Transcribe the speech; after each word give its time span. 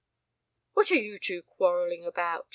"What 0.73 0.89
are 0.89 0.95
you 0.95 1.19
two 1.19 1.43
quarrelling 1.43 2.05
about?" 2.07 2.47